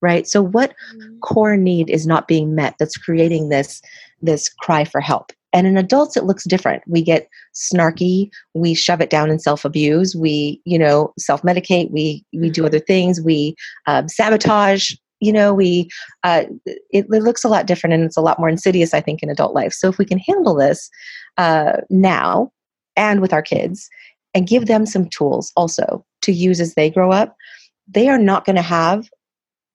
[0.00, 1.18] right so what mm-hmm.
[1.20, 3.80] core need is not being met that's creating this
[4.22, 6.82] this cry for help and in adults, it looks different.
[6.86, 8.30] We get snarky.
[8.54, 10.16] We shove it down and self abuse.
[10.16, 11.90] We, you know, self medicate.
[11.90, 13.20] We we do other things.
[13.20, 13.54] We
[13.86, 14.92] um, sabotage.
[15.22, 15.88] You know we
[16.24, 19.22] uh, it, it, looks a lot different and it's a lot more insidious i think
[19.22, 19.72] in adult life.
[19.72, 20.90] So if we can handle this
[21.38, 22.52] uh, now
[22.96, 23.88] and with our kids
[24.34, 27.36] and give them some tools also to use as they grow up
[27.88, 29.08] they are not going to have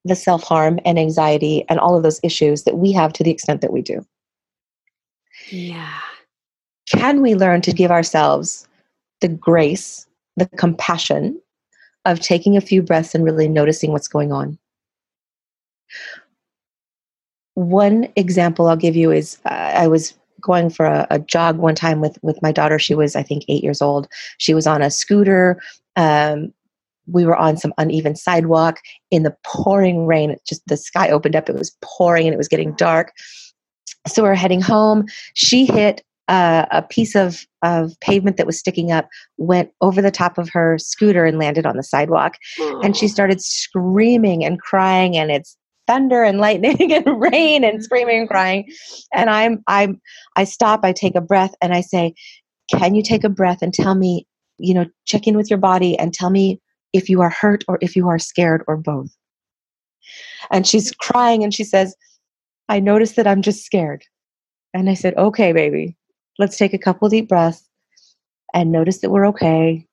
[0.06, 3.62] the self-harm and anxiety and all of those issues that we have to the extent
[3.62, 4.06] that we do.
[5.50, 6.00] Yeah.
[6.90, 8.68] Can we learn to give ourselves
[9.20, 10.06] the grace
[10.38, 11.42] the compassion
[12.06, 14.58] of taking a few breaths and really noticing what's going on
[17.56, 21.74] one example I'll give you is uh, I was going for a, a, jog one
[21.74, 22.78] time with with my daughter.
[22.78, 24.08] She was I think eight years old.
[24.38, 25.60] She was on a scooter.
[25.96, 26.54] Um,
[27.08, 28.80] we were on some uneven sidewalk
[29.10, 30.36] in the pouring rain.
[30.48, 31.50] Just the sky opened up.
[31.50, 33.12] It was pouring and it was getting dark.
[34.08, 35.06] So we we're heading home.
[35.34, 39.08] She hit uh, a piece of, of pavement that was sticking up,
[39.38, 42.36] went over the top of her scooter and landed on the sidewalk.
[42.84, 45.58] And she started screaming and crying, and it's
[45.88, 47.84] thunder and lightning and rain and mm-hmm.
[47.84, 48.72] screaming and crying.
[49.14, 50.02] And i'm i'm
[50.36, 52.14] i stop i take a breath and i say
[52.72, 54.28] can you take a breath and tell me
[54.58, 56.62] you know check in with your body and tell me
[56.94, 59.16] if you are hurt or if you are scared or both?
[60.52, 61.96] And she's crying and she says
[62.70, 64.04] i notice that i'm just scared.
[64.74, 65.96] And i said okay baby
[66.40, 67.68] let's take a couple deep breaths
[68.54, 69.88] and notice that we're okay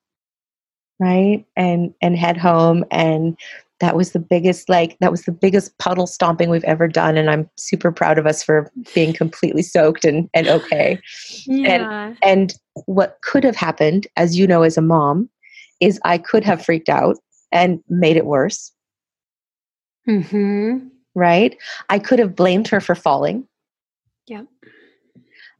[0.99, 1.45] right?
[1.55, 3.37] And and head home and
[3.79, 7.29] that was the biggest like that was the biggest puddle stomping we've ever done and
[7.29, 10.99] i'm super proud of us for being completely soaked and and okay.
[11.45, 12.07] Yeah.
[12.07, 12.53] and and
[12.85, 15.29] what could have happened as you know as a mom
[15.81, 17.17] is i could have freaked out
[17.51, 18.71] and made it worse.
[20.07, 20.87] Mm-hmm.
[21.15, 21.57] right?
[21.89, 23.47] I could have blamed her for falling.
[24.27, 24.43] Yeah.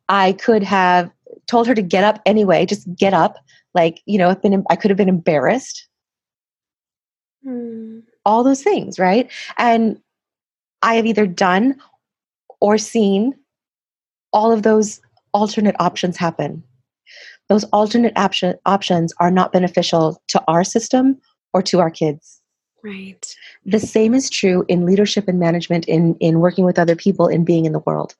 [0.07, 1.09] I could have
[1.47, 3.38] told her to get up anyway just get up.
[3.74, 5.89] Like you know i've been i could have been embarrassed
[7.45, 8.03] Mm.
[8.25, 9.31] All those things, right?
[9.57, 9.99] And
[10.81, 11.75] I have either done
[12.59, 13.33] or seen
[14.33, 14.99] all of those
[15.33, 16.63] alternate options happen.
[17.47, 21.19] Those alternate option, options are not beneficial to our system
[21.53, 22.41] or to our kids.
[22.83, 23.35] Right.
[23.65, 27.43] The same is true in leadership and management, in, in working with other people, in
[27.43, 28.15] being in the world.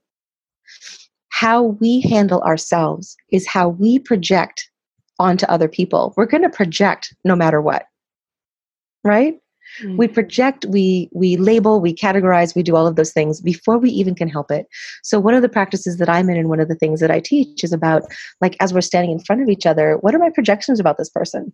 [1.30, 4.70] How we handle ourselves is how we project
[5.20, 6.14] onto other people.
[6.18, 7.86] We're going to project no matter what
[9.06, 9.36] right?
[9.82, 9.98] Mm-hmm.
[9.98, 13.90] We project, we we label, we categorize, we do all of those things before we
[13.92, 14.68] even can help it.
[15.04, 17.20] So one of the practices that I'm in and one of the things that I
[17.20, 18.04] teach is about
[18.42, 21.10] like as we're standing in front of each other, what are my projections about this
[21.10, 21.54] person?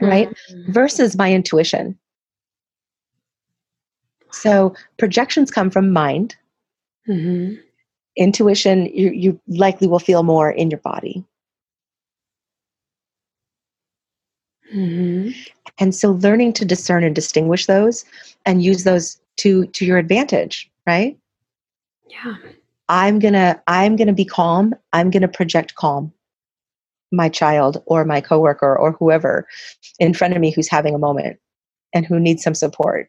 [0.00, 0.28] Right?
[0.28, 0.72] Mm-hmm.
[0.72, 1.98] Versus my intuition.
[4.30, 6.36] So projections come from mind.
[7.08, 7.60] Mm-hmm.
[8.16, 11.24] Intuition, you, you likely will feel more in your body.
[14.74, 15.30] Mm-hmm.
[15.78, 18.04] And so learning to discern and distinguish those
[18.44, 21.16] and use those to to your advantage, right?
[22.08, 22.36] Yeah.
[22.88, 24.74] I'm going to I'm going to be calm.
[24.92, 26.12] I'm going to project calm.
[27.12, 29.46] My child or my coworker or whoever
[29.98, 31.38] in front of me who's having a moment
[31.94, 33.08] and who needs some support.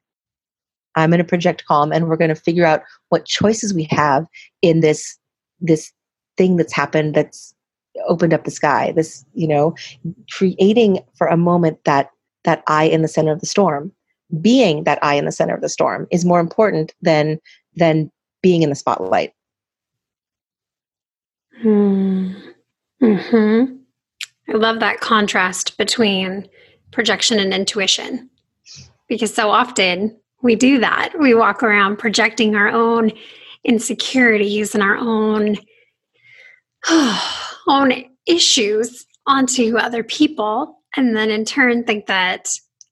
[0.96, 4.26] I'm going to project calm and we're going to figure out what choices we have
[4.62, 5.18] in this
[5.60, 5.92] this
[6.38, 7.54] thing that's happened that's
[8.08, 9.76] opened up the sky this you know
[10.30, 12.12] creating for a moment that
[12.48, 13.92] that eye in the center of the storm.
[14.42, 17.40] Being that eye in the center of the storm is more important than
[17.76, 18.10] than
[18.42, 19.34] being in the spotlight.
[21.62, 22.34] Hmm.
[23.00, 23.64] hmm
[24.48, 26.48] i love that contrast between
[26.92, 28.30] projection and intuition
[29.08, 31.14] because so often we do that.
[31.20, 33.12] We walk around projecting our own
[33.64, 35.58] insecurities and our own
[37.68, 40.82] own issues onto other people.
[40.96, 42.50] And then in turn think that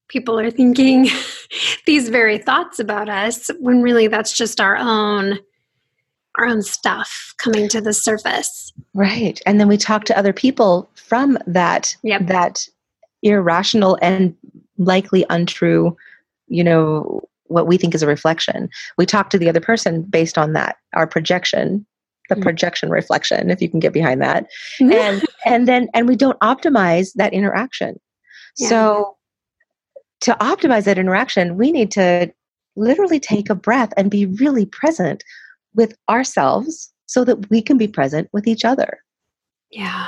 [0.07, 1.09] people are thinking
[1.85, 5.39] these very thoughts about us when really that's just our own
[6.37, 8.73] our own stuff coming to the surface.
[8.93, 9.41] Right.
[9.45, 12.27] And then we talk to other people from that yep.
[12.27, 12.67] that
[13.23, 14.35] irrational and
[14.77, 15.95] likely untrue
[16.47, 18.69] you know what we think is a reflection.
[18.97, 21.85] We talk to the other person based on that our projection
[22.29, 22.43] the mm-hmm.
[22.43, 24.47] projection reflection if you can get behind that
[24.79, 24.91] mm-hmm.
[24.91, 27.99] and and then and we don't optimize that interaction
[28.57, 28.69] yeah.
[28.69, 29.17] so
[30.21, 32.31] to optimize that interaction we need to
[32.75, 35.23] literally take a breath and be really present
[35.75, 38.99] with ourselves so that we can be present with each other
[39.71, 40.07] yeah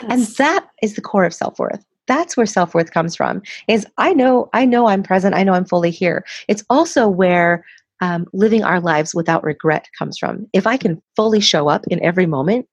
[0.00, 0.12] That's...
[0.12, 4.48] and that is the core of self-worth that's where self-worth comes from is i know
[4.52, 7.64] i know i'm present i know i'm fully here it's also where
[8.00, 10.46] um, living our lives without regret comes from.
[10.52, 12.66] If I can fully show up in every moment,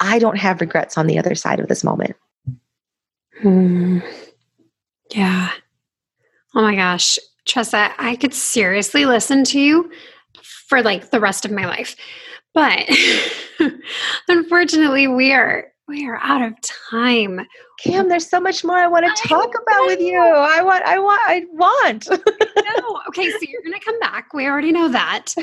[0.00, 2.16] I don't have regrets on the other side of this moment.
[3.40, 3.98] Hmm.
[5.10, 5.50] Yeah.
[6.54, 9.90] Oh my gosh, Tressa, I could seriously listen to you
[10.68, 11.96] for like the rest of my life.
[12.54, 12.88] But
[14.28, 17.40] unfortunately, we are we are out of time.
[17.80, 20.20] Kim, there's so much more I want to talk about with you.
[20.20, 22.08] I want, I want, I want.
[22.10, 24.34] no, okay, so you're gonna come back.
[24.34, 25.34] We already know that.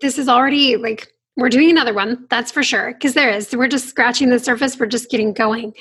[0.00, 2.92] This is already like we're doing another one, that's for sure.
[2.92, 3.54] Because there is.
[3.54, 4.78] We're just scratching the surface.
[4.78, 5.72] We're just getting going.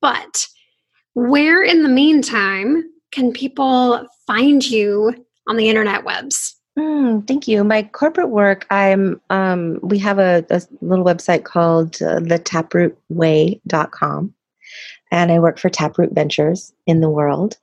[0.00, 0.46] But
[1.14, 6.57] where in the meantime can people find you on the internet webs?
[6.78, 7.64] Mm, thank you.
[7.64, 14.34] My corporate work, I'm um, we have a, a little website called uh, thetaprootway.com
[15.10, 17.56] and I work for Taproot Ventures in the world.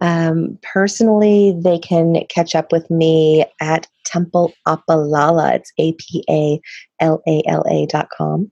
[0.00, 5.56] Um, personally, they can catch up with me at Temple Apalala.
[5.56, 6.58] It's A P A
[7.00, 8.50] L A L A dot com.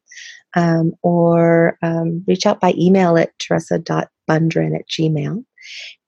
[0.55, 5.45] Um, or um, reach out by email at teresa.bundren at gmail.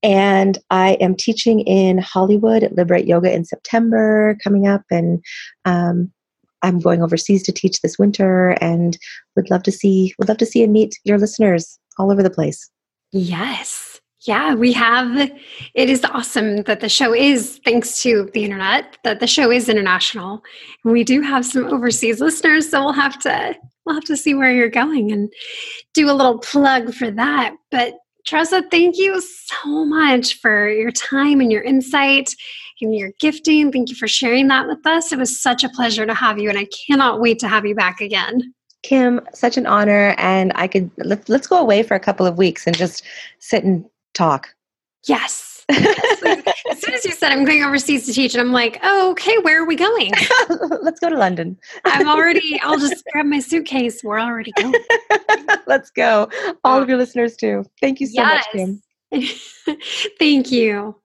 [0.03, 5.23] And I am teaching in Hollywood at Liberate Yoga in September coming up, and
[5.65, 6.11] um,
[6.63, 8.99] I'm going overseas to teach this winter, and
[9.37, 12.31] would love to see would love to see and meet your listeners all over the
[12.31, 12.71] place.
[13.13, 14.01] Yes.
[14.25, 15.33] Yeah, we have.
[15.75, 19.69] It is awesome that the show is, thanks to the internet, that the show is
[19.69, 20.45] international.
[20.85, 24.53] We do have some overseas listeners, so we'll have to we'll have to see where
[24.53, 25.33] you're going and
[25.93, 27.55] do a little plug for that.
[27.73, 27.95] But
[28.27, 32.35] Tressa, thank you so much for your time and your insight
[32.81, 33.73] and your gifting.
[33.73, 35.13] Thank you for sharing that with us.
[35.13, 37.75] It was such a pleasure to have you, and I cannot wait to have you
[37.75, 38.55] back again.
[38.83, 40.15] Kim, such an honor.
[40.19, 43.05] And I could, let, let's go away for a couple of weeks and just
[43.39, 44.49] sit and talk.
[45.69, 46.43] Yes.
[46.71, 49.39] as soon as you said I'm going overseas to teach, and I'm like, oh, okay,
[49.39, 50.13] where are we going?
[50.83, 51.59] Let's go to London.
[51.85, 54.03] I'm already, I'll just grab my suitcase.
[54.03, 54.75] We're already going.
[55.67, 56.29] Let's go.
[56.65, 57.65] All of your listeners, too.
[57.81, 58.47] Thank you so yes.
[58.55, 58.81] much,
[59.13, 59.77] Kim.
[60.19, 60.97] Thank you.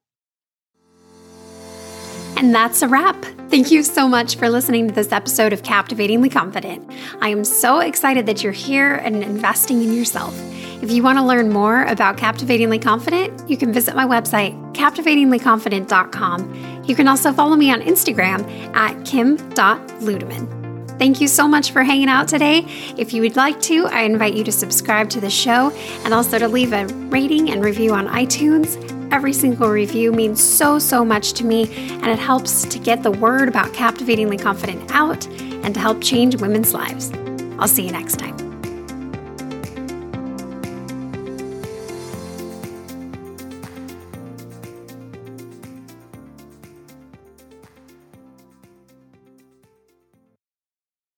[2.38, 3.20] And that's a wrap.
[3.50, 6.88] Thank you so much for listening to this episode of Captivatingly Confident.
[7.20, 10.40] I am so excited that you're here and investing in yourself.
[10.80, 16.84] If you want to learn more about Captivatingly Confident, you can visit my website, captivatinglyconfident.com.
[16.84, 20.96] You can also follow me on Instagram at kim.ludeman.
[20.96, 22.64] Thank you so much for hanging out today.
[22.96, 25.72] If you would like to, I invite you to subscribe to the show
[26.04, 28.97] and also to leave a rating and review on iTunes.
[29.10, 33.10] Every single review means so, so much to me, and it helps to get the
[33.10, 37.10] word about Captivatingly Confident out and to help change women's lives.
[37.58, 38.47] I'll see you next time.